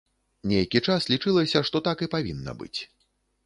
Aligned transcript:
Нейкі 0.53 0.81
час 0.93 1.07
лічылася, 1.13 1.63
што 1.69 1.85
так 1.91 2.05
і 2.07 2.11
павінна 2.17 2.51
быць. 2.63 2.77